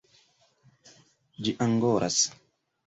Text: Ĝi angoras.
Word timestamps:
Ĝi 1.49 1.55
angoras. 1.69 2.21